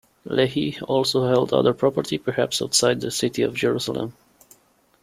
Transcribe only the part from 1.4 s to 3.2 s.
other property, perhaps outside the